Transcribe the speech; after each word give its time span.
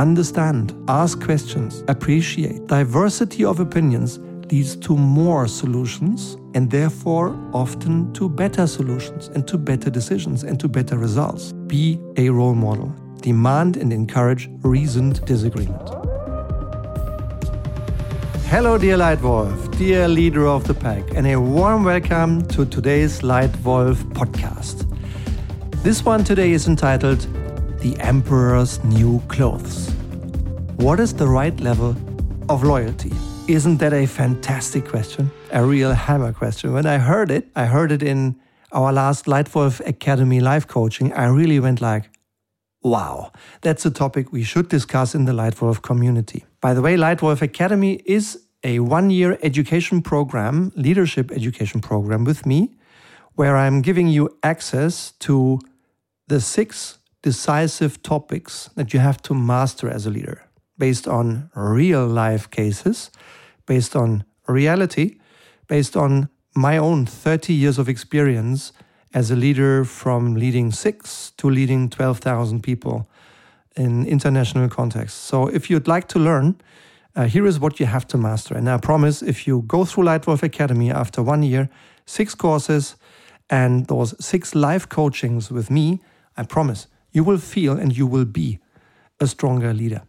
understand, 0.00 0.74
ask 0.88 1.20
questions, 1.20 1.84
appreciate. 1.86 2.66
Diversity 2.66 3.44
of 3.44 3.60
opinions 3.60 4.18
leads 4.50 4.74
to 4.76 4.96
more 4.96 5.46
solutions 5.46 6.36
and 6.54 6.70
therefore 6.70 7.36
often 7.52 8.12
to 8.14 8.28
better 8.28 8.66
solutions 8.66 9.28
and 9.28 9.46
to 9.46 9.58
better 9.58 9.90
decisions 9.90 10.42
and 10.42 10.58
to 10.58 10.68
better 10.68 10.96
results. 10.96 11.52
Be 11.66 12.00
a 12.16 12.30
role 12.30 12.54
model. 12.54 12.94
Demand 13.20 13.76
and 13.76 13.92
encourage 13.92 14.48
reasoned 14.62 15.24
disagreement. 15.26 15.88
Hello, 18.46 18.78
dear 18.78 18.96
Leitwolf, 18.96 19.78
dear 19.78 20.08
leader 20.08 20.46
of 20.46 20.66
the 20.66 20.74
pack, 20.74 21.04
and 21.14 21.26
a 21.26 21.36
warm 21.36 21.84
welcome 21.84 22.44
to 22.48 22.64
today's 22.64 23.20
Leitwolf 23.20 23.96
podcast. 24.14 24.86
This 25.82 26.04
one 26.04 26.24
today 26.24 26.52
is 26.52 26.66
entitled 26.66 27.26
The 27.80 27.98
Emperor's 28.00 28.84
New 28.84 29.20
Clothes. 29.28 29.90
What 30.76 31.00
is 31.00 31.14
the 31.14 31.26
right 31.26 31.58
level 31.60 31.96
of 32.50 32.62
loyalty? 32.62 33.10
Isn't 33.48 33.78
that 33.78 33.94
a 33.94 34.04
fantastic 34.04 34.86
question? 34.86 35.30
A 35.50 35.64
real 35.64 35.94
hammer 35.94 36.34
question. 36.34 36.74
When 36.74 36.84
I 36.84 36.98
heard 36.98 37.30
it, 37.30 37.48
I 37.56 37.64
heard 37.64 37.90
it 37.90 38.02
in 38.02 38.38
our 38.70 38.92
last 38.92 39.24
Leitwolf 39.24 39.80
Academy 39.88 40.40
life 40.40 40.66
coaching. 40.66 41.10
I 41.14 41.28
really 41.28 41.58
went 41.58 41.80
like, 41.80 42.10
wow, 42.82 43.32
that's 43.62 43.86
a 43.86 43.90
topic 43.90 44.30
we 44.30 44.42
should 44.42 44.68
discuss 44.68 45.14
in 45.14 45.24
the 45.24 45.32
Leitwolf 45.32 45.80
community. 45.80 46.44
By 46.60 46.74
the 46.74 46.82
way, 46.82 46.96
Leitwolf 46.96 47.40
Academy 47.40 48.02
is 48.04 48.42
a 48.62 48.80
one 48.80 49.08
year 49.08 49.38
education 49.42 50.02
program, 50.02 50.70
leadership 50.76 51.32
education 51.32 51.80
program 51.80 52.24
with 52.24 52.44
me, 52.44 52.76
where 53.36 53.56
I'm 53.56 53.80
giving 53.80 54.08
you 54.08 54.36
access 54.42 55.12
to 55.20 55.60
the 56.28 56.42
six 56.42 56.98
decisive 57.22 58.02
topics 58.02 58.70
that 58.76 58.92
you 58.94 59.00
have 59.00 59.20
to 59.22 59.34
master 59.34 59.88
as 59.88 60.06
a 60.06 60.10
leader 60.10 60.42
based 60.78 61.06
on 61.06 61.50
real 61.54 62.06
life 62.06 62.50
cases, 62.50 63.10
based 63.66 63.94
on 63.94 64.24
reality, 64.48 65.18
based 65.68 65.96
on 65.96 66.28
my 66.54 66.78
own 66.78 67.06
30 67.06 67.52
years 67.52 67.78
of 67.78 67.88
experience 67.88 68.72
as 69.12 69.30
a 69.30 69.36
leader 69.36 69.84
from 69.84 70.34
leading 70.34 70.72
six 70.72 71.32
to 71.36 71.50
leading 71.50 71.88
12,000 71.88 72.62
people 72.62 73.08
in 73.76 74.06
international 74.06 74.68
contexts. 74.68 75.18
So 75.18 75.48
if 75.48 75.70
you'd 75.70 75.88
like 75.88 76.08
to 76.08 76.18
learn, 76.18 76.60
uh, 77.14 77.26
here 77.26 77.46
is 77.46 77.58
what 77.58 77.80
you 77.80 77.86
have 77.86 78.06
to 78.08 78.18
master. 78.18 78.56
And 78.56 78.68
I 78.68 78.78
promise 78.78 79.22
if 79.22 79.46
you 79.46 79.62
go 79.66 79.84
through 79.84 80.04
Leitwolf 80.04 80.42
Academy 80.42 80.90
after 80.90 81.22
one 81.22 81.42
year, 81.42 81.68
six 82.06 82.34
courses, 82.34 82.96
and 83.48 83.86
those 83.86 84.14
six 84.24 84.54
live 84.54 84.88
coachings 84.88 85.50
with 85.50 85.70
me, 85.70 86.00
I 86.36 86.44
promise 86.44 86.86
you 87.12 87.24
will 87.24 87.38
feel 87.38 87.78
and 87.78 87.96
you 87.96 88.06
will 88.06 88.24
be 88.24 88.58
a 89.20 89.26
stronger 89.26 89.72
leader. 89.74 90.02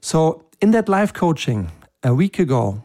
So, 0.00 0.44
in 0.60 0.70
that 0.72 0.88
live 0.88 1.12
coaching 1.12 1.70
a 2.02 2.14
week 2.14 2.38
ago, 2.38 2.82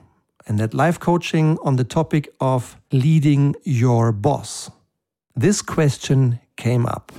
and 0.49 0.57
that 0.59 0.73
live 0.73 0.99
coaching 0.99 1.57
on 1.63 1.75
the 1.75 1.83
topic 1.83 2.27
of 2.39 2.75
leading 2.91 3.55
your 3.63 4.11
boss, 4.11 4.71
this 5.35 5.61
question 5.61 6.39
came 6.57 6.85
up. 6.87 7.11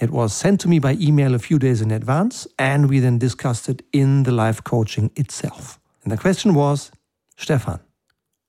It 0.00 0.10
was 0.10 0.34
sent 0.34 0.60
to 0.60 0.68
me 0.68 0.78
by 0.78 0.92
email 1.00 1.34
a 1.34 1.38
few 1.38 1.58
days 1.58 1.80
in 1.80 1.90
advance, 1.90 2.46
and 2.58 2.90
we 2.90 3.00
then 3.00 3.18
discussed 3.18 3.68
it 3.68 3.82
in 3.92 4.24
the 4.24 4.32
live 4.32 4.64
coaching 4.64 5.10
itself. 5.16 5.80
And 6.02 6.12
the 6.12 6.18
question 6.18 6.52
was 6.52 6.90
Stefan, 7.36 7.80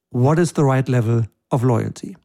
what 0.09 0.37
is 0.37 0.51
the 0.51 0.65
right 0.65 0.87
level 0.89 1.25
of 1.51 1.63
loyalty? 1.63 2.17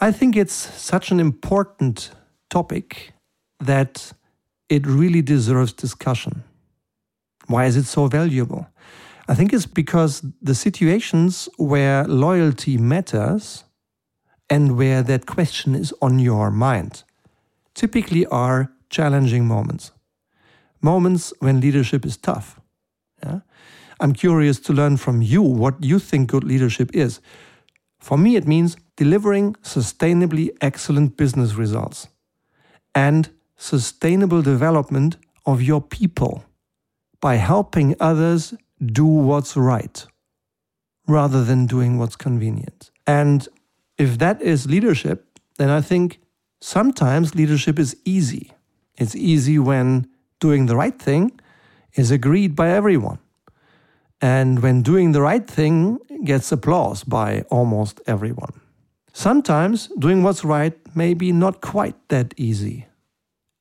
I 0.00 0.12
think 0.12 0.36
it's 0.36 0.54
such 0.54 1.10
an 1.10 1.20
important 1.20 2.10
topic 2.50 3.12
that 3.60 4.12
it 4.68 4.86
really 4.86 5.22
deserves 5.22 5.72
discussion. 5.72 6.44
Why 7.46 7.64
is 7.64 7.76
it 7.76 7.86
so 7.86 8.06
valuable? 8.06 8.68
I 9.28 9.34
think 9.34 9.52
it's 9.52 9.66
because 9.66 10.22
the 10.40 10.54
situations 10.54 11.48
where 11.56 12.04
loyalty 12.04 12.76
matters 12.78 13.64
and 14.48 14.76
where 14.76 15.02
that 15.02 15.26
question 15.26 15.74
is 15.74 15.92
on 16.00 16.18
your 16.18 16.50
mind 16.50 17.04
typically 17.74 18.26
are 18.26 18.72
challenging 18.90 19.46
moments. 19.46 19.92
Moments 20.80 21.32
when 21.40 21.60
leadership 21.60 22.06
is 22.06 22.16
tough. 22.16 22.60
Yeah? 23.22 23.40
I'm 24.00 24.12
curious 24.12 24.60
to 24.60 24.72
learn 24.72 24.96
from 24.96 25.22
you 25.22 25.42
what 25.42 25.82
you 25.82 25.98
think 25.98 26.30
good 26.30 26.44
leadership 26.44 26.90
is. 26.94 27.20
For 27.98 28.16
me, 28.16 28.36
it 28.36 28.46
means 28.46 28.76
delivering 28.96 29.54
sustainably 29.54 30.50
excellent 30.60 31.16
business 31.16 31.54
results 31.54 32.08
and 32.94 33.30
sustainable 33.58 34.40
development 34.40 35.18
of 35.44 35.60
your 35.60 35.82
people 35.82 36.44
by 37.20 37.34
helping 37.34 37.94
others 38.00 38.54
do 38.82 39.04
what's 39.04 39.56
right 39.56 40.06
rather 41.06 41.44
than 41.44 41.66
doing 41.66 41.98
what's 41.98 42.16
convenient. 42.16 42.90
And 43.06 43.46
if 43.98 44.18
that 44.18 44.40
is 44.40 44.66
leadership, 44.66 45.38
then 45.58 45.68
I 45.68 45.82
think 45.82 46.20
Sometimes 46.60 47.34
leadership 47.34 47.78
is 47.78 47.96
easy. 48.04 48.52
It's 48.96 49.14
easy 49.14 49.58
when 49.58 50.08
doing 50.40 50.66
the 50.66 50.76
right 50.76 50.98
thing 50.98 51.40
is 51.94 52.10
agreed 52.10 52.56
by 52.56 52.70
everyone. 52.70 53.18
And 54.20 54.60
when 54.60 54.82
doing 54.82 55.12
the 55.12 55.22
right 55.22 55.46
thing 55.46 55.98
gets 56.24 56.50
applause 56.50 57.04
by 57.04 57.42
almost 57.50 58.00
everyone. 58.06 58.60
Sometimes 59.12 59.88
doing 59.98 60.24
what's 60.24 60.44
right 60.44 60.74
may 60.96 61.14
be 61.14 61.30
not 61.30 61.60
quite 61.60 61.96
that 62.08 62.34
easy. 62.36 62.87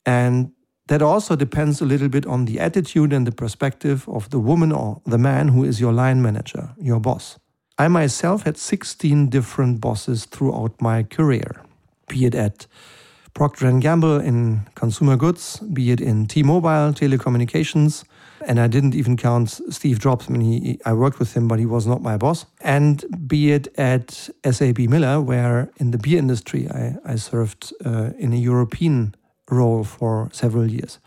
And 0.07 0.53
that 0.87 1.03
also 1.03 1.35
depends 1.35 1.81
a 1.81 1.85
little 1.85 2.09
bit 2.09 2.25
on 2.25 2.45
the 2.45 2.59
attitude 2.59 3.13
and 3.13 3.27
the 3.27 3.31
perspective 3.31 4.07
of 4.07 4.29
the 4.29 4.39
woman 4.39 4.71
or 4.71 5.01
the 5.05 5.17
man 5.19 5.49
who 5.49 5.63
is 5.63 5.79
your 5.79 5.93
line 5.93 6.21
manager, 6.21 6.73
your 6.81 6.99
boss. 6.99 7.37
I 7.77 7.89
myself 7.89 8.43
had 8.43 8.57
16 8.57 9.29
different 9.29 9.81
bosses 9.81 10.25
throughout 10.25 10.81
my 10.81 11.03
career 11.03 11.61
be 12.07 12.25
it 12.25 12.35
at 12.35 12.67
Procter 13.33 13.71
& 13.71 13.79
Gamble 13.79 14.19
in 14.19 14.67
consumer 14.75 15.15
goods, 15.15 15.59
be 15.59 15.91
it 15.91 16.01
in 16.01 16.25
T-Mobile 16.25 16.93
telecommunications, 16.93 18.03
and 18.45 18.59
I 18.59 18.67
didn't 18.67 18.95
even 18.95 19.17
count 19.17 19.59
Steve 19.69 19.99
Jobs. 19.99 20.27
I 20.27 20.31
mean, 20.31 20.41
he, 20.41 20.79
I 20.85 20.93
worked 20.93 21.19
with 21.19 21.33
him, 21.35 21.47
but 21.47 21.59
he 21.59 21.65
was 21.65 21.85
not 21.85 22.01
my 22.01 22.17
boss. 22.17 22.45
And 22.61 23.03
be 23.27 23.51
it 23.51 23.67
at 23.77 24.29
SAB 24.49 24.79
Miller, 24.79 25.21
where 25.21 25.69
in 25.77 25.91
the 25.91 25.97
beer 25.97 26.17
industry 26.17 26.67
I, 26.69 26.95
I 27.05 27.15
served 27.15 27.73
uh, 27.85 28.11
in 28.17 28.33
a 28.33 28.37
European 28.37 29.15
role 29.49 29.83
for 29.83 30.29
several 30.31 30.69
years. 30.69 30.99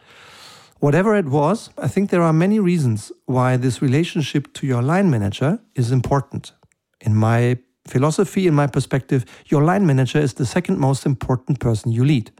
Whatever 0.81 1.15
it 1.15 1.27
was, 1.27 1.71
I 1.77 1.89
think 1.89 2.09
there 2.09 2.23
are 2.23 2.33
many 2.33 2.59
reasons 2.59 3.13
why 3.27 3.57
this 3.57 3.83
relationship 3.83 4.53
to 4.55 4.67
your 4.67 4.83
line 4.83 5.11
manager 5.11 5.59
is 5.75 5.93
important. 5.93 6.53
In 7.01 7.15
my 7.15 7.59
philosophy, 7.87 8.47
in 8.47 8.55
my 8.55 8.67
perspective, 8.67 9.25
your 9.47 9.63
line 9.63 9.87
manager 9.87 10.19
is 10.19 10.35
the 10.35 10.47
second 10.47 10.79
most 10.79 11.05
important 11.05 11.61
person 11.61 11.93
you 11.93 12.05
lead. 12.05 12.31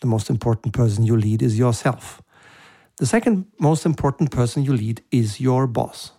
The 0.00 0.06
most 0.06 0.30
important 0.30 0.74
person 0.74 1.04
you 1.04 1.16
lead 1.16 1.42
is 1.42 1.58
yourself. 1.58 2.22
The 2.98 3.06
second 3.06 3.46
most 3.58 3.84
important 3.84 4.30
person 4.30 4.62
you 4.62 4.72
lead 4.72 5.02
is 5.10 5.40
your 5.40 5.66
boss. 5.66 6.12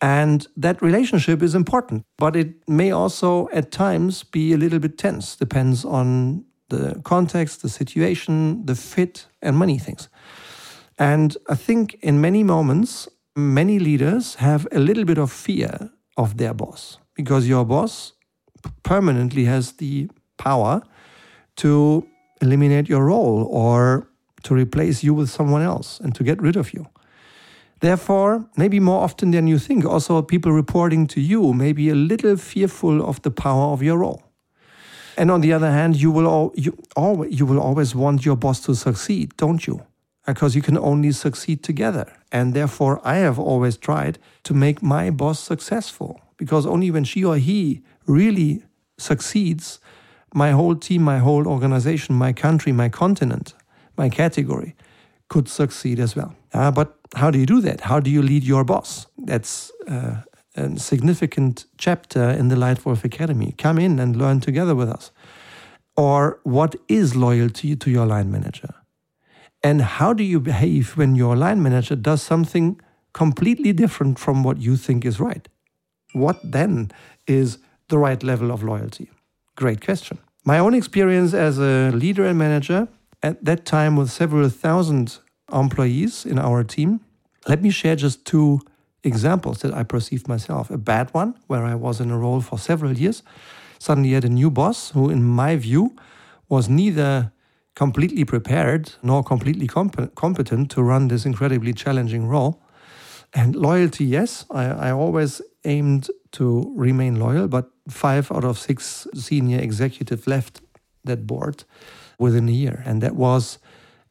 And 0.00 0.46
that 0.56 0.80
relationship 0.80 1.42
is 1.42 1.54
important, 1.54 2.04
but 2.18 2.36
it 2.36 2.68
may 2.68 2.92
also 2.92 3.48
at 3.52 3.72
times 3.72 4.22
be 4.22 4.52
a 4.52 4.56
little 4.56 4.78
bit 4.78 4.96
tense, 4.96 5.34
depends 5.34 5.84
on 5.84 6.44
the 6.68 7.00
context, 7.04 7.62
the 7.62 7.68
situation, 7.68 8.64
the 8.66 8.74
fit, 8.74 9.26
and 9.42 9.58
many 9.58 9.78
things. 9.78 10.08
And 10.98 11.36
I 11.48 11.54
think 11.54 11.94
in 12.02 12.20
many 12.20 12.42
moments, 12.42 13.08
many 13.36 13.78
leaders 13.78 14.36
have 14.36 14.66
a 14.72 14.78
little 14.78 15.04
bit 15.04 15.18
of 15.18 15.30
fear 15.30 15.90
of 16.16 16.36
their 16.36 16.54
boss 16.54 16.98
because 17.14 17.48
your 17.48 17.64
boss 17.64 18.12
permanently 18.82 19.44
has 19.44 19.72
the 19.72 20.08
power 20.36 20.82
to 21.56 22.06
eliminate 22.40 22.88
your 22.88 23.04
role 23.06 23.46
or 23.50 24.08
to 24.42 24.54
replace 24.54 25.02
you 25.02 25.14
with 25.14 25.30
someone 25.30 25.62
else 25.62 26.00
and 26.00 26.14
to 26.14 26.24
get 26.24 26.40
rid 26.42 26.56
of 26.56 26.72
you. 26.72 26.86
Therefore, 27.80 28.44
maybe 28.56 28.80
more 28.80 29.02
often 29.02 29.30
than 29.30 29.46
you 29.46 29.58
think, 29.58 29.84
also 29.84 30.20
people 30.22 30.50
reporting 30.50 31.06
to 31.08 31.20
you 31.20 31.52
may 31.52 31.72
be 31.72 31.90
a 31.90 31.94
little 31.94 32.36
fearful 32.36 33.04
of 33.08 33.22
the 33.22 33.30
power 33.30 33.72
of 33.72 33.82
your 33.82 33.98
role. 33.98 34.27
And 35.18 35.32
on 35.32 35.40
the 35.40 35.52
other 35.52 35.70
hand, 35.70 35.96
you 35.96 36.12
will, 36.12 36.28
al- 36.28 36.52
you, 36.54 36.78
always, 36.94 37.38
you 37.38 37.44
will 37.44 37.58
always 37.58 37.92
want 37.92 38.24
your 38.24 38.36
boss 38.36 38.60
to 38.60 38.74
succeed, 38.74 39.36
don't 39.36 39.66
you? 39.66 39.82
Because 40.24 40.54
you 40.54 40.62
can 40.62 40.78
only 40.78 41.10
succeed 41.10 41.64
together. 41.64 42.06
And 42.30 42.54
therefore, 42.54 43.00
I 43.02 43.16
have 43.16 43.36
always 43.36 43.76
tried 43.76 44.18
to 44.44 44.54
make 44.54 44.80
my 44.80 45.10
boss 45.10 45.40
successful 45.40 46.20
because 46.36 46.66
only 46.66 46.92
when 46.92 47.02
she 47.02 47.24
or 47.24 47.36
he 47.36 47.82
really 48.06 48.62
succeeds, 48.96 49.80
my 50.32 50.52
whole 50.52 50.76
team, 50.76 51.02
my 51.02 51.18
whole 51.18 51.48
organization, 51.48 52.14
my 52.14 52.32
country, 52.32 52.70
my 52.70 52.88
continent, 52.88 53.54
my 53.96 54.08
category 54.08 54.76
could 55.28 55.48
succeed 55.48 55.98
as 55.98 56.14
well. 56.14 56.36
Uh, 56.54 56.70
but 56.70 56.96
how 57.16 57.30
do 57.30 57.40
you 57.40 57.46
do 57.46 57.60
that? 57.62 57.80
How 57.80 57.98
do 57.98 58.08
you 58.08 58.22
lead 58.22 58.44
your 58.44 58.62
boss? 58.62 59.06
That's 59.18 59.72
uh, 59.88 60.22
a 60.58 60.78
significant 60.78 61.66
chapter 61.78 62.30
in 62.30 62.48
the 62.48 62.56
Leitwolf 62.56 63.04
Academy. 63.04 63.54
Come 63.56 63.78
in 63.78 63.98
and 63.98 64.16
learn 64.16 64.40
together 64.40 64.74
with 64.74 64.88
us. 64.88 65.12
Or 65.96 66.40
what 66.42 66.76
is 66.88 67.16
loyalty 67.16 67.76
to 67.76 67.90
your 67.90 68.06
line 68.06 68.30
manager? 68.30 68.74
And 69.62 69.82
how 69.82 70.12
do 70.12 70.22
you 70.22 70.40
behave 70.40 70.96
when 70.96 71.16
your 71.16 71.36
line 71.36 71.62
manager 71.62 71.96
does 71.96 72.22
something 72.22 72.80
completely 73.12 73.72
different 73.72 74.18
from 74.18 74.42
what 74.42 74.58
you 74.58 74.76
think 74.76 75.04
is 75.04 75.18
right? 75.18 75.48
What 76.12 76.38
then 76.42 76.90
is 77.26 77.58
the 77.88 77.98
right 77.98 78.22
level 78.22 78.50
of 78.50 78.62
loyalty? 78.62 79.10
Great 79.56 79.84
question. 79.84 80.18
My 80.44 80.58
own 80.58 80.74
experience 80.74 81.34
as 81.34 81.58
a 81.58 81.90
leader 81.90 82.24
and 82.24 82.38
manager 82.38 82.88
at 83.22 83.44
that 83.44 83.64
time 83.64 83.96
with 83.96 84.10
several 84.10 84.48
thousand 84.48 85.18
employees 85.52 86.24
in 86.24 86.38
our 86.38 86.62
team, 86.62 87.00
let 87.48 87.62
me 87.62 87.70
share 87.70 87.96
just 87.96 88.24
two 88.24 88.60
examples 89.04 89.60
that 89.60 89.74
I 89.74 89.82
perceived 89.82 90.28
myself. 90.28 90.70
A 90.70 90.78
bad 90.78 91.12
one, 91.14 91.34
where 91.46 91.64
I 91.64 91.74
was 91.74 92.00
in 92.00 92.10
a 92.10 92.18
role 92.18 92.40
for 92.40 92.58
several 92.58 92.92
years, 92.92 93.22
suddenly 93.78 94.12
had 94.12 94.24
a 94.24 94.28
new 94.28 94.50
boss 94.50 94.90
who, 94.90 95.10
in 95.10 95.22
my 95.22 95.56
view, 95.56 95.94
was 96.48 96.68
neither 96.68 97.32
completely 97.74 98.24
prepared 98.24 98.92
nor 99.02 99.22
completely 99.22 99.66
comp- 99.66 100.14
competent 100.14 100.70
to 100.72 100.82
run 100.82 101.08
this 101.08 101.24
incredibly 101.24 101.72
challenging 101.72 102.26
role. 102.26 102.60
And 103.34 103.54
loyalty, 103.54 104.04
yes, 104.04 104.44
I, 104.50 104.64
I 104.64 104.90
always 104.90 105.40
aimed 105.64 106.08
to 106.32 106.72
remain 106.76 107.20
loyal, 107.20 107.48
but 107.48 107.70
five 107.88 108.32
out 108.32 108.44
of 108.44 108.58
six 108.58 109.06
senior 109.14 109.60
executives 109.60 110.26
left 110.26 110.60
that 111.04 111.26
board 111.26 111.64
within 112.18 112.48
a 112.48 112.52
year. 112.52 112.82
And 112.84 113.02
that 113.02 113.14
was 113.14 113.58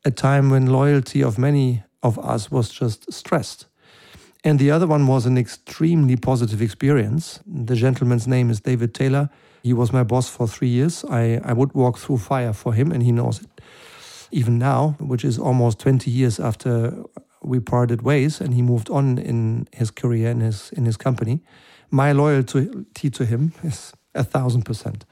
a 0.05 0.11
time 0.11 0.49
when 0.49 0.67
loyalty 0.67 1.21
of 1.21 1.37
many 1.37 1.83
of 2.01 2.17
us 2.19 2.49
was 2.49 2.69
just 2.69 3.11
stressed. 3.11 3.66
And 4.47 4.59
the 4.59 4.71
other 4.71 4.87
one 4.87 5.07
was 5.07 5.25
an 5.25 5.37
extremely 5.37 6.15
positive 6.15 6.61
experience. 6.61 7.41
The 7.45 7.75
gentleman's 7.75 8.27
name 8.27 8.49
is 8.49 8.61
David 8.61 8.93
Taylor. 8.93 9.29
He 9.61 9.73
was 9.73 9.91
my 9.91 10.03
boss 10.03 10.29
for 10.29 10.47
three 10.47 10.69
years. 10.69 11.03
I, 11.09 11.41
I 11.43 11.51
would 11.51 11.73
walk 11.73 11.97
through 11.97 12.19
fire 12.19 12.53
for 12.53 12.73
him, 12.73 12.93
and 12.93 13.03
he 13.03 13.11
knows 13.11 13.41
it. 13.41 13.49
Even 14.31 14.57
now, 14.57 14.95
which 15.01 15.25
is 15.25 15.37
almost 15.37 15.79
20 15.79 16.09
years 16.09 16.39
after 16.39 16.93
we 17.43 17.59
parted 17.59 18.03
ways 18.03 18.39
and 18.39 18.53
he 18.53 18.61
moved 18.61 18.89
on 18.89 19.17
in 19.17 19.67
his 19.73 19.91
career 19.91 20.31
in 20.31 20.39
his 20.39 20.71
in 20.71 20.85
his 20.85 20.95
company, 20.95 21.41
my 21.91 22.13
loyalty 22.13 23.09
to 23.09 23.25
him 23.25 23.51
is 23.63 23.91
a 24.15 24.23
thousand 24.23 24.63
percent. 24.63 25.05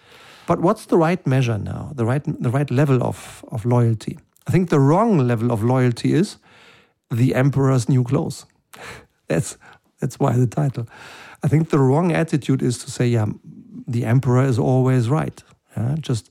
But 0.48 0.62
what's 0.62 0.86
the 0.86 0.98
right 0.98 1.28
measure 1.28 1.58
now? 1.58 1.92
The 1.94 2.06
right 2.06 2.24
the 2.24 2.50
right 2.50 2.72
level 2.72 3.04
of, 3.04 3.44
of 3.52 3.66
loyalty? 3.66 4.18
I 4.48 4.52
think 4.52 4.70
the 4.70 4.80
wrong 4.80 5.28
level 5.28 5.52
of 5.52 5.62
loyalty 5.62 6.14
is 6.14 6.38
the 7.12 7.36
emperor's 7.36 7.90
new 7.90 8.04
clothes. 8.04 8.46
That's 9.28 9.58
that's 10.00 10.20
why 10.20 10.34
the 10.34 10.48
title. 10.48 10.88
I 11.44 11.48
think 11.48 11.70
the 11.70 11.80
wrong 11.80 12.12
attitude 12.12 12.62
is 12.62 12.78
to 12.80 12.92
say, 12.92 13.08
yeah, 13.08 13.28
the 13.88 14.06
emperor 14.06 14.44
is 14.44 14.60
always 14.60 15.10
right. 15.10 15.44
Yeah? 15.78 15.96
Just 16.00 16.30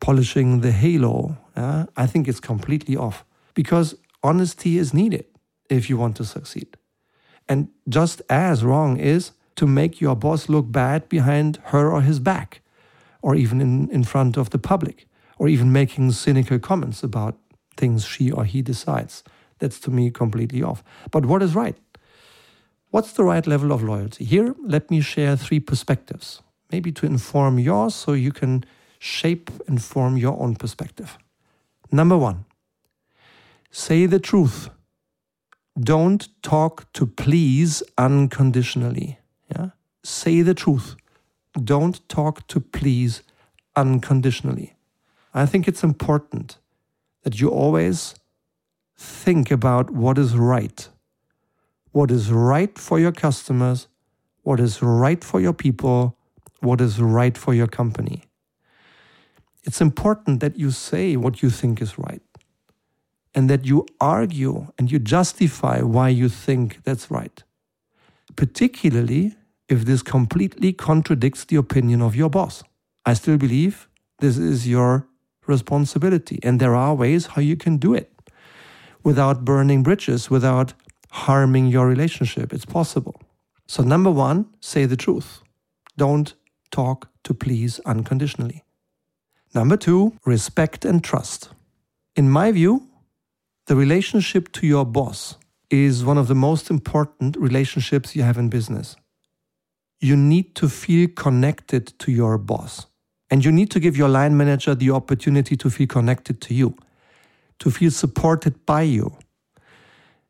polishing 0.00 0.60
the 0.60 0.72
halo. 0.72 1.38
Yeah? 1.56 1.86
I 1.96 2.06
think 2.06 2.28
it's 2.28 2.40
completely 2.40 2.96
off 2.96 3.24
because 3.54 3.94
honesty 4.22 4.76
is 4.76 4.92
needed 4.92 5.24
if 5.68 5.88
you 5.88 5.96
want 5.96 6.16
to 6.16 6.24
succeed. 6.24 6.76
And 7.48 7.68
just 7.88 8.22
as 8.28 8.64
wrong 8.64 8.96
is 8.98 9.32
to 9.56 9.66
make 9.66 10.00
your 10.00 10.16
boss 10.16 10.48
look 10.48 10.70
bad 10.70 11.08
behind 11.08 11.58
her 11.64 11.90
or 11.90 12.02
his 12.02 12.20
back, 12.20 12.62
or 13.22 13.34
even 13.34 13.60
in, 13.60 13.90
in 13.90 14.04
front 14.04 14.36
of 14.36 14.50
the 14.50 14.58
public, 14.58 15.06
or 15.38 15.48
even 15.48 15.72
making 15.72 16.12
cynical 16.12 16.58
comments 16.58 17.02
about 17.02 17.36
things 17.76 18.04
she 18.04 18.30
or 18.30 18.44
he 18.44 18.62
decides. 18.62 19.22
That's 19.58 19.80
to 19.80 19.90
me 19.90 20.10
completely 20.10 20.62
off. 20.62 20.82
But 21.10 21.26
what 21.26 21.42
is 21.42 21.54
right? 21.54 21.76
What's 22.90 23.12
the 23.12 23.24
right 23.24 23.46
level 23.46 23.72
of 23.72 23.82
loyalty? 23.82 24.24
Here, 24.24 24.54
let 24.62 24.90
me 24.90 25.00
share 25.00 25.36
three 25.36 25.60
perspectives, 25.60 26.42
maybe 26.72 26.90
to 26.92 27.06
inform 27.06 27.58
yours 27.58 27.94
so 27.94 28.12
you 28.12 28.32
can 28.32 28.64
shape 28.98 29.50
and 29.68 29.82
form 29.82 30.16
your 30.16 30.38
own 30.40 30.56
perspective. 30.56 31.16
Number 31.92 32.18
one, 32.18 32.44
say 33.70 34.06
the 34.06 34.18
truth. 34.18 34.70
Don't 35.78 36.28
talk 36.42 36.92
to 36.94 37.06
please 37.06 37.82
unconditionally. 37.96 39.18
Yeah? 39.54 39.70
Say 40.02 40.42
the 40.42 40.54
truth. 40.54 40.96
Don't 41.62 42.06
talk 42.08 42.46
to 42.48 42.60
please 42.60 43.22
unconditionally. 43.76 44.74
I 45.32 45.46
think 45.46 45.68
it's 45.68 45.84
important 45.84 46.58
that 47.22 47.40
you 47.40 47.48
always 47.50 48.14
think 48.96 49.50
about 49.50 49.90
what 49.90 50.18
is 50.18 50.36
right. 50.36 50.88
What 51.92 52.10
is 52.10 52.30
right 52.30 52.78
for 52.78 53.00
your 53.00 53.12
customers, 53.12 53.88
what 54.42 54.60
is 54.60 54.82
right 54.82 55.22
for 55.22 55.40
your 55.40 55.52
people, 55.52 56.16
what 56.60 56.80
is 56.80 57.00
right 57.00 57.36
for 57.36 57.54
your 57.54 57.66
company. 57.66 58.24
It's 59.64 59.80
important 59.80 60.40
that 60.40 60.58
you 60.58 60.70
say 60.70 61.16
what 61.16 61.42
you 61.42 61.50
think 61.50 61.82
is 61.82 61.98
right 61.98 62.22
and 63.34 63.48
that 63.50 63.66
you 63.66 63.86
argue 64.00 64.68
and 64.78 64.90
you 64.90 64.98
justify 64.98 65.80
why 65.80 66.08
you 66.08 66.28
think 66.28 66.82
that's 66.84 67.10
right, 67.10 67.42
particularly 68.36 69.34
if 69.68 69.84
this 69.84 70.02
completely 70.02 70.72
contradicts 70.72 71.44
the 71.44 71.56
opinion 71.56 72.02
of 72.02 72.16
your 72.16 72.30
boss. 72.30 72.62
I 73.06 73.14
still 73.14 73.36
believe 73.36 73.88
this 74.18 74.36
is 74.36 74.66
your 74.68 75.06
responsibility, 75.46 76.38
and 76.42 76.60
there 76.60 76.74
are 76.74 76.94
ways 76.94 77.26
how 77.26 77.42
you 77.42 77.56
can 77.56 77.76
do 77.76 77.94
it 77.94 78.12
without 79.02 79.44
burning 79.44 79.82
bridges, 79.82 80.30
without 80.30 80.74
harming 81.10 81.66
your 81.66 81.86
relationship. 81.86 82.52
It's 82.52 82.64
possible. 82.64 83.20
So, 83.66 83.82
number 83.82 84.10
one, 84.10 84.46
say 84.60 84.86
the 84.86 84.96
truth. 84.96 85.42
Don't 85.96 86.34
talk 86.70 87.08
to 87.24 87.34
please 87.34 87.80
unconditionally. 87.80 88.64
Number 89.54 89.76
two, 89.76 90.12
respect 90.24 90.84
and 90.84 91.02
trust. 91.02 91.50
In 92.16 92.30
my 92.30 92.52
view, 92.52 92.86
the 93.66 93.76
relationship 93.76 94.52
to 94.52 94.66
your 94.66 94.84
boss 94.84 95.36
is 95.70 96.04
one 96.04 96.18
of 96.18 96.28
the 96.28 96.34
most 96.34 96.70
important 96.70 97.36
relationships 97.36 98.16
you 98.16 98.22
have 98.22 98.38
in 98.38 98.48
business. 98.48 98.96
You 100.00 100.16
need 100.16 100.54
to 100.56 100.68
feel 100.68 101.08
connected 101.08 101.98
to 102.00 102.10
your 102.10 102.38
boss. 102.38 102.86
And 103.30 103.44
you 103.44 103.52
need 103.52 103.70
to 103.70 103.80
give 103.80 103.96
your 103.96 104.08
line 104.08 104.36
manager 104.36 104.74
the 104.74 104.90
opportunity 104.90 105.56
to 105.56 105.70
feel 105.70 105.86
connected 105.86 106.40
to 106.42 106.54
you, 106.54 106.76
to 107.60 107.70
feel 107.70 107.92
supported 107.92 108.66
by 108.66 108.82
you. 108.82 109.16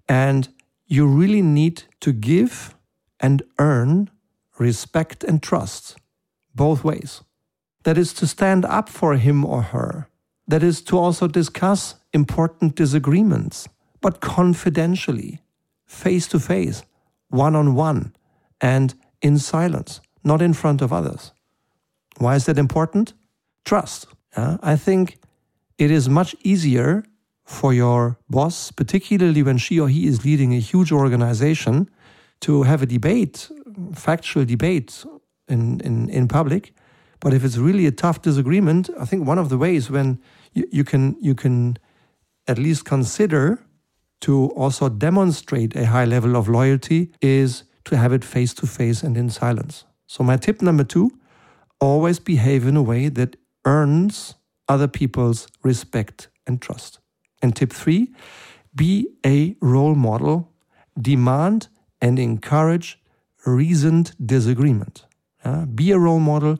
And 0.06 0.48
you 0.90 1.06
really 1.06 1.40
need 1.40 1.84
to 2.00 2.12
give 2.12 2.74
and 3.20 3.42
earn 3.58 4.10
respect 4.58 5.22
and 5.24 5.40
trust 5.40 5.96
both 6.54 6.82
ways. 6.84 7.22
That 7.84 7.96
is 7.96 8.12
to 8.14 8.26
stand 8.26 8.64
up 8.64 8.88
for 8.88 9.14
him 9.14 9.44
or 9.44 9.62
her. 9.62 10.08
That 10.48 10.64
is 10.64 10.82
to 10.82 10.98
also 10.98 11.28
discuss 11.28 11.94
important 12.12 12.74
disagreements, 12.74 13.68
but 14.00 14.20
confidentially, 14.20 15.40
face 15.86 16.26
to 16.28 16.40
face, 16.40 16.82
one 17.28 17.54
on 17.54 17.76
one, 17.76 18.12
and 18.60 18.92
in 19.22 19.38
silence, 19.38 20.00
not 20.24 20.42
in 20.42 20.52
front 20.52 20.82
of 20.82 20.92
others. 20.92 21.32
Why 22.18 22.34
is 22.34 22.46
that 22.46 22.58
important? 22.58 23.12
Trust. 23.64 24.08
Uh, 24.34 24.58
I 24.60 24.74
think 24.74 25.18
it 25.78 25.92
is 25.92 26.08
much 26.08 26.34
easier 26.42 27.04
for 27.50 27.74
your 27.74 28.16
boss, 28.28 28.70
particularly 28.70 29.42
when 29.42 29.58
she 29.58 29.80
or 29.80 29.88
he 29.88 30.06
is 30.06 30.24
leading 30.24 30.54
a 30.54 30.60
huge 30.60 30.92
organization, 30.92 31.90
to 32.40 32.62
have 32.62 32.80
a 32.80 32.86
debate, 32.86 33.50
factual 33.92 34.44
debate 34.44 35.04
in, 35.48 35.80
in, 35.80 36.08
in 36.08 36.28
public. 36.28 36.72
But 37.18 37.34
if 37.34 37.44
it's 37.44 37.56
really 37.56 37.86
a 37.86 37.90
tough 37.90 38.22
disagreement, 38.22 38.88
I 38.98 39.04
think 39.04 39.26
one 39.26 39.38
of 39.38 39.48
the 39.48 39.58
ways 39.58 39.90
when 39.90 40.20
you, 40.52 40.66
you 40.70 40.84
can 40.84 41.16
you 41.20 41.34
can 41.34 41.76
at 42.46 42.56
least 42.56 42.84
consider 42.84 43.58
to 44.20 44.46
also 44.50 44.88
demonstrate 44.88 45.74
a 45.74 45.86
high 45.86 46.04
level 46.04 46.36
of 46.36 46.48
loyalty 46.48 47.12
is 47.20 47.64
to 47.84 47.96
have 47.96 48.12
it 48.12 48.24
face 48.24 48.54
to 48.54 48.66
face 48.66 49.02
and 49.02 49.16
in 49.16 49.28
silence. 49.28 49.84
So 50.06 50.22
my 50.22 50.36
tip 50.36 50.62
number 50.62 50.84
two, 50.84 51.10
always 51.80 52.20
behave 52.20 52.66
in 52.66 52.76
a 52.76 52.82
way 52.82 53.08
that 53.08 53.36
earns 53.64 54.36
other 54.68 54.88
people's 54.88 55.48
respect 55.62 56.28
and 56.46 56.62
trust. 56.62 56.99
And 57.42 57.56
tip 57.56 57.72
three, 57.72 58.12
be 58.74 59.08
a 59.24 59.56
role 59.60 59.94
model, 59.94 60.52
demand 61.00 61.68
and 62.00 62.18
encourage 62.18 62.98
reasoned 63.46 64.12
disagreement. 64.24 65.04
Uh, 65.44 65.64
be 65.66 65.90
a 65.90 65.98
role 65.98 66.20
model, 66.20 66.58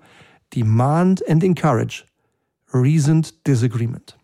demand 0.50 1.22
and 1.28 1.44
encourage 1.44 2.04
reasoned 2.72 3.32
disagreement. 3.44 4.14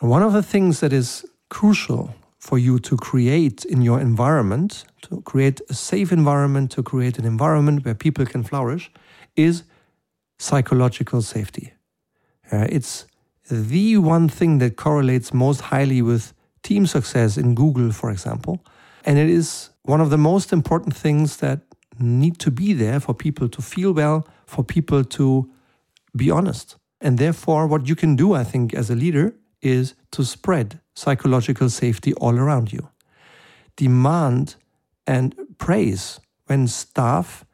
One 0.00 0.22
of 0.22 0.32
the 0.32 0.42
things 0.42 0.80
that 0.80 0.92
is 0.92 1.24
crucial 1.48 2.14
for 2.38 2.58
you 2.58 2.78
to 2.80 2.96
create 2.96 3.64
in 3.64 3.82
your 3.82 4.00
environment, 4.00 4.84
to 5.02 5.20
create 5.22 5.60
a 5.70 5.74
safe 5.74 6.10
environment, 6.10 6.72
to 6.72 6.82
create 6.82 7.18
an 7.18 7.24
environment 7.24 7.84
where 7.84 7.94
people 7.94 8.26
can 8.26 8.42
flourish, 8.42 8.90
is 9.36 9.62
psychological 10.38 11.22
safety. 11.22 11.72
Uh, 12.50 12.66
it's 12.68 13.06
the 13.52 13.98
one 13.98 14.28
thing 14.28 14.58
that 14.58 14.76
correlates 14.76 15.34
most 15.34 15.60
highly 15.60 16.00
with 16.00 16.32
team 16.62 16.86
success 16.86 17.36
in 17.36 17.54
Google, 17.54 17.92
for 17.92 18.10
example. 18.10 18.64
And 19.04 19.18
it 19.18 19.28
is 19.28 19.70
one 19.82 20.00
of 20.00 20.10
the 20.10 20.18
most 20.18 20.52
important 20.52 20.96
things 20.96 21.36
that 21.38 21.60
need 21.98 22.38
to 22.38 22.50
be 22.50 22.72
there 22.72 22.98
for 22.98 23.14
people 23.14 23.48
to 23.48 23.60
feel 23.60 23.92
well, 23.92 24.26
for 24.46 24.64
people 24.64 25.04
to 25.04 25.50
be 26.16 26.30
honest. 26.30 26.76
And 27.00 27.18
therefore, 27.18 27.66
what 27.66 27.88
you 27.88 27.94
can 27.94 28.16
do, 28.16 28.34
I 28.34 28.44
think, 28.44 28.74
as 28.74 28.90
a 28.90 28.94
leader 28.94 29.34
is 29.60 29.94
to 30.12 30.24
spread 30.24 30.80
psychological 30.94 31.68
safety 31.68 32.14
all 32.14 32.38
around 32.38 32.72
you. 32.72 32.88
Demand 33.76 34.56
and 35.06 35.34
praise 35.58 36.20
when 36.46 36.68
staff 36.68 37.44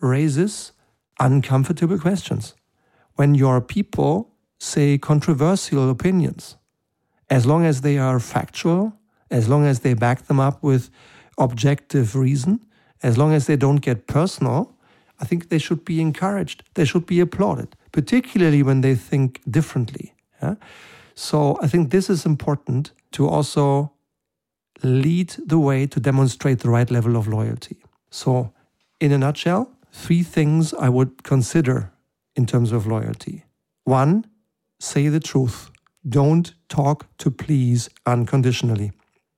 raises 0.00 0.72
uncomfortable 1.20 1.98
questions, 1.98 2.54
when 3.14 3.34
your 3.34 3.60
people 3.60 4.33
say 4.58 4.98
controversial 4.98 5.90
opinions, 5.90 6.56
as 7.30 7.46
long 7.46 7.64
as 7.64 7.80
they 7.80 7.98
are 7.98 8.20
factual, 8.20 8.92
as 9.30 9.48
long 9.48 9.66
as 9.66 9.80
they 9.80 9.94
back 9.94 10.26
them 10.26 10.40
up 10.40 10.62
with 10.62 10.90
objective 11.38 12.14
reason, 12.14 12.60
as 13.02 13.18
long 13.18 13.32
as 13.32 13.46
they 13.46 13.56
don't 13.56 13.82
get 13.82 14.06
personal, 14.06 14.74
I 15.20 15.24
think 15.24 15.48
they 15.48 15.58
should 15.58 15.84
be 15.84 16.00
encouraged. 16.00 16.62
They 16.74 16.84
should 16.84 17.06
be 17.06 17.20
applauded, 17.20 17.76
particularly 17.92 18.62
when 18.62 18.80
they 18.80 18.94
think 18.94 19.40
differently. 19.50 20.14
Yeah? 20.42 20.54
So 21.14 21.58
I 21.62 21.68
think 21.68 21.90
this 21.90 22.10
is 22.10 22.26
important 22.26 22.92
to 23.12 23.28
also 23.28 23.92
lead 24.82 25.34
the 25.46 25.58
way 25.58 25.86
to 25.86 26.00
demonstrate 26.00 26.60
the 26.60 26.70
right 26.70 26.90
level 26.90 27.16
of 27.16 27.28
loyalty. 27.28 27.82
So, 28.10 28.52
in 29.00 29.12
a 29.12 29.18
nutshell, 29.18 29.70
three 29.92 30.22
things 30.22 30.74
I 30.74 30.88
would 30.88 31.22
consider 31.22 31.92
in 32.36 32.46
terms 32.46 32.72
of 32.72 32.86
loyalty. 32.86 33.44
One, 33.84 34.26
say 34.84 35.08
the 35.08 35.20
truth. 35.20 35.70
Don't 36.08 36.54
talk 36.68 37.06
to 37.18 37.30
please 37.30 37.88
unconditionally. 38.04 38.92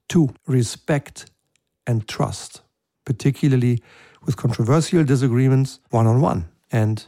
Two, 0.08 0.34
respect 0.46 1.30
and 1.86 2.06
trust, 2.08 2.62
particularly 3.04 3.82
with 4.24 4.36
controversial 4.36 5.04
disagreements 5.04 5.78
one 5.90 6.06
on 6.06 6.20
one 6.20 6.46
and 6.72 7.06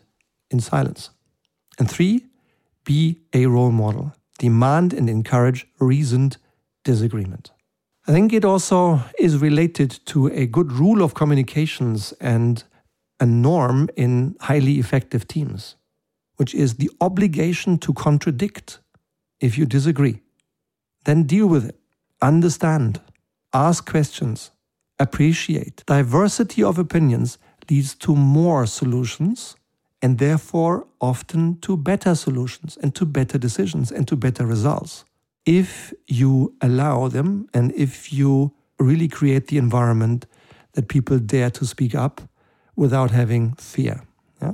in 0.50 0.60
silence. 0.60 1.10
And 1.78 1.90
three, 1.90 2.26
be 2.84 3.18
a 3.34 3.46
role 3.46 3.72
model. 3.72 4.14
Demand 4.38 4.92
and 4.92 5.10
encourage 5.10 5.66
reasoned 5.80 6.36
disagreement. 6.84 7.50
I 8.06 8.12
think 8.12 8.32
it 8.32 8.44
also 8.44 9.00
is 9.18 9.38
related 9.38 9.90
to 10.06 10.28
a 10.28 10.46
good 10.46 10.72
rule 10.72 11.02
of 11.02 11.14
communications 11.14 12.14
and 12.20 12.64
a 13.20 13.26
norm 13.26 13.90
in 13.96 14.36
highly 14.40 14.78
effective 14.78 15.26
teams, 15.26 15.74
which 16.38 16.54
is 16.54 16.74
the 16.74 16.90
obligation 17.00 17.78
to 17.78 17.92
contradict 17.92 18.78
if 19.40 19.58
you 19.58 19.66
disagree. 19.66 20.20
Then 21.04 21.24
deal 21.24 21.46
with 21.46 21.64
it, 21.68 21.78
understand, 22.22 23.00
ask 23.52 23.88
questions, 23.90 24.50
appreciate. 24.98 25.84
Diversity 25.86 26.62
of 26.62 26.78
opinions 26.78 27.38
leads 27.68 27.94
to 27.96 28.14
more 28.14 28.66
solutions 28.66 29.56
and 30.00 30.18
therefore 30.18 30.86
often 31.00 31.58
to 31.60 31.76
better 31.76 32.14
solutions 32.14 32.78
and 32.82 32.94
to 32.94 33.04
better 33.04 33.36
decisions 33.36 33.90
and 33.90 34.06
to 34.06 34.16
better 34.16 34.46
results. 34.46 35.04
If 35.44 35.92
you 36.06 36.54
allow 36.60 37.08
them 37.08 37.48
and 37.52 37.72
if 37.74 38.12
you 38.12 38.52
really 38.78 39.08
create 39.08 39.48
the 39.48 39.58
environment 39.58 40.26
that 40.74 40.88
people 40.88 41.18
dare 41.18 41.50
to 41.50 41.66
speak 41.66 41.94
up 41.94 42.20
without 42.76 43.10
having 43.10 43.54
fear. 43.54 44.02
Yeah? 44.40 44.52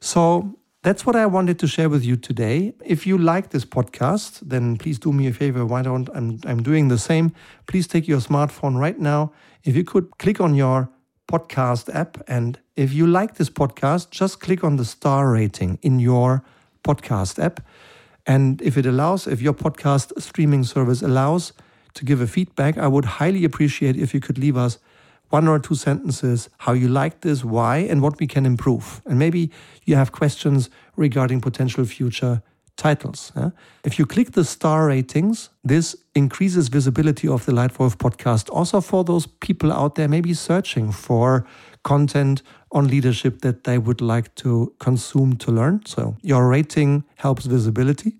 So 0.00 0.56
that's 0.84 1.06
what 1.06 1.16
I 1.16 1.24
wanted 1.24 1.58
to 1.60 1.66
share 1.66 1.88
with 1.88 2.04
you 2.04 2.14
today. 2.14 2.74
If 2.84 3.06
you 3.06 3.16
like 3.16 3.48
this 3.48 3.64
podcast, 3.64 4.40
then 4.40 4.76
please 4.76 4.98
do 4.98 5.14
me 5.14 5.26
a 5.26 5.32
favor. 5.32 5.64
Why 5.64 5.80
don't 5.80 6.10
I'm, 6.14 6.38
I'm 6.44 6.62
doing 6.62 6.88
the 6.88 6.98
same? 6.98 7.32
Please 7.66 7.86
take 7.86 8.06
your 8.06 8.20
smartphone 8.20 8.78
right 8.78 8.98
now. 8.98 9.32
If 9.64 9.76
you 9.76 9.82
could 9.82 10.18
click 10.18 10.42
on 10.42 10.54
your 10.54 10.90
podcast 11.26 11.92
app, 11.94 12.22
and 12.28 12.58
if 12.76 12.92
you 12.92 13.06
like 13.06 13.36
this 13.36 13.48
podcast, 13.48 14.10
just 14.10 14.40
click 14.40 14.62
on 14.62 14.76
the 14.76 14.84
star 14.84 15.32
rating 15.32 15.78
in 15.80 16.00
your 16.00 16.44
podcast 16.84 17.42
app. 17.42 17.60
And 18.26 18.60
if 18.60 18.76
it 18.76 18.84
allows, 18.84 19.26
if 19.26 19.40
your 19.40 19.54
podcast 19.54 20.20
streaming 20.20 20.64
service 20.64 21.00
allows 21.00 21.54
to 21.94 22.04
give 22.04 22.20
a 22.20 22.26
feedback, 22.26 22.76
I 22.76 22.88
would 22.88 23.06
highly 23.06 23.46
appreciate 23.46 23.96
if 23.96 24.12
you 24.12 24.20
could 24.20 24.36
leave 24.36 24.58
us 24.58 24.78
one 25.34 25.48
or 25.48 25.58
two 25.58 25.74
sentences 25.74 26.48
how 26.58 26.72
you 26.72 26.88
like 27.02 27.14
this, 27.20 27.44
why, 27.44 27.78
and 27.90 28.00
what 28.00 28.20
we 28.20 28.26
can 28.34 28.46
improve. 28.46 29.02
And 29.04 29.18
maybe 29.18 29.50
you 29.84 29.96
have 29.96 30.10
questions 30.12 30.70
regarding 30.96 31.40
potential 31.40 31.84
future 31.84 32.40
titles. 32.76 33.32
Yeah? 33.36 33.50
If 33.82 33.98
you 33.98 34.06
click 34.06 34.28
the 34.32 34.44
star 34.44 34.86
ratings, 34.86 35.50
this 35.64 35.96
increases 36.14 36.68
visibility 36.68 37.26
of 37.28 37.46
the 37.46 37.52
Leitwolf 37.52 37.96
podcast 37.96 38.48
also 38.50 38.80
for 38.80 39.02
those 39.04 39.26
people 39.46 39.72
out 39.72 39.94
there 39.96 40.08
maybe 40.08 40.34
searching 40.34 40.92
for 40.92 41.44
content 41.82 42.42
on 42.70 42.86
leadership 42.86 43.40
that 43.40 43.64
they 43.64 43.78
would 43.78 44.00
like 44.00 44.28
to 44.36 44.72
consume 44.78 45.36
to 45.36 45.50
learn. 45.50 45.80
So 45.84 46.16
your 46.22 46.48
rating 46.48 47.02
helps 47.16 47.46
visibility. 47.46 48.12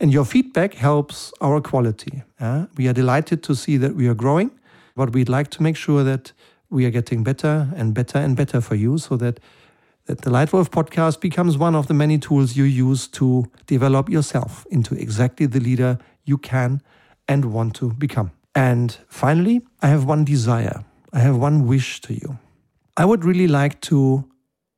And 0.00 0.12
your 0.12 0.24
feedback 0.24 0.74
helps 0.74 1.32
our 1.40 1.60
quality. 1.60 2.22
Yeah? 2.40 2.66
We 2.76 2.88
are 2.88 2.94
delighted 2.94 3.42
to 3.42 3.54
see 3.54 3.78
that 3.78 3.94
we 3.94 4.08
are 4.08 4.16
growing 4.16 4.50
but 4.94 5.12
we'd 5.12 5.28
like 5.28 5.48
to 5.50 5.62
make 5.62 5.76
sure 5.76 6.04
that 6.04 6.32
we 6.70 6.86
are 6.86 6.90
getting 6.90 7.22
better 7.22 7.68
and 7.76 7.94
better 7.94 8.18
and 8.18 8.36
better 8.36 8.60
for 8.60 8.74
you 8.74 8.98
so 8.98 9.16
that 9.16 9.40
that 10.06 10.22
the 10.22 10.30
Leitwolf 10.30 10.68
podcast 10.70 11.20
becomes 11.20 11.56
one 11.56 11.76
of 11.76 11.86
the 11.86 11.94
many 11.94 12.18
tools 12.18 12.56
you 12.56 12.64
use 12.64 13.06
to 13.06 13.44
develop 13.66 14.08
yourself 14.08 14.66
into 14.68 14.96
exactly 14.96 15.46
the 15.46 15.60
leader 15.60 15.98
you 16.24 16.36
can 16.36 16.82
and 17.28 17.52
want 17.52 17.74
to 17.76 17.92
become. 17.92 18.32
And 18.54 18.96
finally, 19.08 19.62
I 19.80 19.88
have 19.88 20.04
one 20.04 20.24
desire. 20.24 20.84
I 21.12 21.20
have 21.20 21.36
one 21.36 21.68
wish 21.68 22.00
to 22.00 22.14
you. 22.14 22.38
I 22.96 23.04
would 23.04 23.24
really 23.24 23.46
like 23.46 23.80
to 23.82 24.28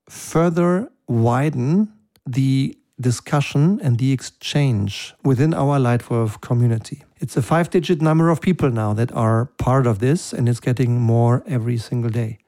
further 0.09 0.90
widen 1.09 1.92
the 2.26 2.76
discussion 3.11 3.80
and 3.84 3.99
the 3.99 4.11
exchange 4.12 5.14
within 5.23 5.54
our 5.54 5.78
Leitwolf 5.78 6.40
community. 6.40 6.99
It's 7.20 7.37
a 7.37 7.42
five 7.42 7.68
digit 7.70 8.00
number 8.00 8.30
of 8.30 8.40
people 8.40 8.70
now 8.70 8.94
that 8.94 9.12
are 9.12 9.46
part 9.58 9.87
of 9.87 9.99
this, 9.99 10.32
and 10.32 10.49
it's 10.49 10.61
getting 10.61 11.00
more 11.00 11.42
every 11.46 11.78
single 11.78 12.11
day. 12.11 12.38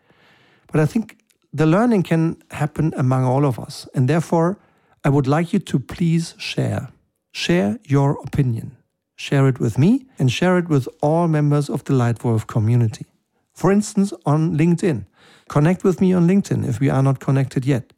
But 0.73 0.81
I 0.81 0.87
think 0.87 1.17
the 1.53 1.67
learning 1.67 2.03
can 2.03 2.37
happen 2.51 2.93
among 2.97 3.25
all 3.25 3.45
of 3.45 3.59
us. 3.59 3.89
And 3.95 4.09
therefore, 4.09 4.59
I 5.05 5.09
would 5.09 5.27
like 5.27 5.53
you 5.53 5.61
to 5.61 5.79
please 5.79 6.35
share. 6.39 6.89
Share 7.33 7.79
your 7.85 8.19
opinion. 8.25 8.77
Share 9.17 9.49
it 9.49 9.59
with 9.59 9.79
me 9.79 10.07
and 10.19 10.31
share 10.31 10.59
it 10.59 10.69
with 10.69 10.89
all 11.01 11.29
members 11.29 11.71
of 11.71 11.85
the 11.85 11.95
Leitwolf 11.95 12.47
community. 12.47 13.07
For 13.55 13.73
instance, 13.73 14.13
on 14.25 14.59
LinkedIn. 14.59 15.07
Connect 15.49 15.85
with 15.85 16.01
me 16.01 16.13
on 16.13 16.27
LinkedIn 16.27 16.69
if 16.69 16.81
we 16.81 16.91
are 16.91 17.03
not 17.03 17.21
connected 17.21 17.65
yet. 17.65 17.93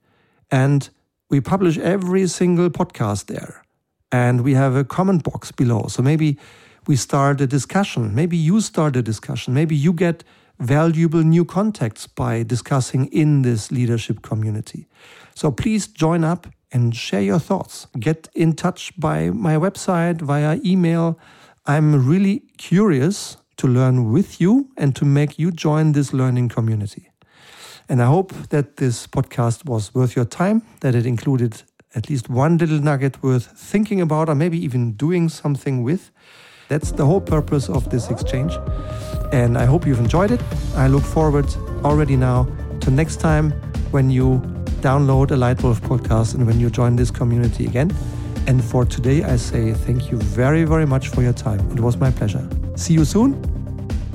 And 0.50 0.90
we 1.30 1.40
publish 1.40 1.78
every 1.78 2.26
single 2.26 2.70
podcast 2.70 3.26
there. 3.26 3.62
And 4.10 4.40
we 4.40 4.54
have 4.54 4.74
a 4.74 4.84
comment 4.84 5.22
box 5.22 5.52
below. 5.52 5.86
So 5.88 6.02
maybe 6.02 6.38
we 6.86 6.96
start 6.96 7.40
a 7.40 7.46
discussion. 7.46 8.14
Maybe 8.14 8.36
you 8.36 8.60
start 8.60 8.96
a 8.96 9.02
discussion. 9.02 9.52
Maybe 9.52 9.76
you 9.76 9.92
get 9.92 10.24
valuable 10.58 11.22
new 11.22 11.44
contacts 11.44 12.06
by 12.06 12.42
discussing 12.42 13.06
in 13.06 13.42
this 13.42 13.70
leadership 13.70 14.22
community. 14.22 14.86
So 15.34 15.50
please 15.50 15.86
join 15.86 16.24
up 16.24 16.46
and 16.72 16.96
share 16.96 17.20
your 17.20 17.38
thoughts. 17.38 17.86
Get 17.98 18.28
in 18.34 18.54
touch 18.54 18.98
by 18.98 19.30
my 19.30 19.56
website, 19.56 20.22
via 20.22 20.58
email. 20.64 21.18
I'm 21.66 22.08
really 22.08 22.44
curious 22.56 23.36
to 23.58 23.66
learn 23.66 24.10
with 24.10 24.40
you 24.40 24.70
and 24.76 24.96
to 24.96 25.04
make 25.04 25.38
you 25.38 25.50
join 25.50 25.92
this 25.92 26.12
learning 26.12 26.48
community. 26.48 27.07
And 27.88 28.02
I 28.02 28.06
hope 28.06 28.32
that 28.50 28.76
this 28.76 29.06
podcast 29.06 29.64
was 29.64 29.94
worth 29.94 30.14
your 30.14 30.26
time, 30.26 30.62
that 30.80 30.94
it 30.94 31.06
included 31.06 31.62
at 31.94 32.10
least 32.10 32.28
one 32.28 32.58
little 32.58 32.80
nugget 32.80 33.22
worth 33.22 33.46
thinking 33.58 34.00
about 34.00 34.28
or 34.28 34.34
maybe 34.34 34.62
even 34.62 34.92
doing 34.92 35.28
something 35.28 35.82
with. 35.82 36.10
That's 36.68 36.92
the 36.92 37.06
whole 37.06 37.20
purpose 37.20 37.70
of 37.70 37.88
this 37.88 38.10
exchange. 38.10 38.52
And 39.32 39.56
I 39.56 39.64
hope 39.64 39.86
you've 39.86 40.00
enjoyed 40.00 40.30
it. 40.30 40.42
I 40.76 40.86
look 40.88 41.02
forward 41.02 41.46
already 41.82 42.16
now 42.16 42.46
to 42.80 42.90
next 42.90 43.20
time 43.20 43.52
when 43.90 44.10
you 44.10 44.42
download 44.82 45.30
a 45.30 45.34
Leitwolf 45.34 45.80
podcast 45.80 46.34
and 46.34 46.46
when 46.46 46.60
you 46.60 46.68
join 46.68 46.96
this 46.96 47.10
community 47.10 47.64
again. 47.66 47.90
And 48.46 48.62
for 48.62 48.84
today, 48.84 49.24
I 49.24 49.36
say 49.36 49.72
thank 49.72 50.10
you 50.10 50.18
very, 50.18 50.64
very 50.64 50.86
much 50.86 51.08
for 51.08 51.22
your 51.22 51.32
time. 51.32 51.60
It 51.72 51.80
was 51.80 51.96
my 51.96 52.10
pleasure. 52.10 52.46
See 52.76 52.94
you 52.94 53.04
soon. 53.04 53.42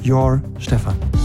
Your 0.01 0.41
Stefan. 0.59 1.22